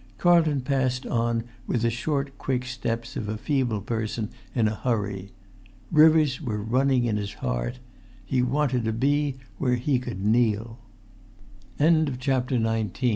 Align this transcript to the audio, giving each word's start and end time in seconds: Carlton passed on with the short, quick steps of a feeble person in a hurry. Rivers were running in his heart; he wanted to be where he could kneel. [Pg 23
Carlton 0.17 0.61
passed 0.61 1.05
on 1.05 1.43
with 1.67 1.83
the 1.83 1.91
short, 1.91 2.35
quick 2.39 2.65
steps 2.65 3.15
of 3.15 3.29
a 3.29 3.37
feeble 3.37 3.81
person 3.81 4.31
in 4.55 4.67
a 4.67 4.73
hurry. 4.73 5.29
Rivers 5.91 6.41
were 6.41 6.57
running 6.57 7.05
in 7.05 7.17
his 7.17 7.33
heart; 7.35 7.77
he 8.25 8.41
wanted 8.41 8.83
to 8.85 8.93
be 8.93 9.35
where 9.59 9.75
he 9.75 9.99
could 9.99 10.25
kneel. 10.25 10.79
[Pg 11.77 12.15
23 12.17 12.91